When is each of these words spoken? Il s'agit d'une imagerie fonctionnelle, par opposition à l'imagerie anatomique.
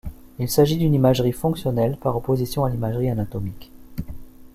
Il 0.39 0.49
s'agit 0.49 0.77
d'une 0.79 0.95
imagerie 0.95 1.31
fonctionnelle, 1.31 1.95
par 1.95 2.17
opposition 2.17 2.65
à 2.65 2.71
l'imagerie 2.71 3.11
anatomique. 3.11 3.71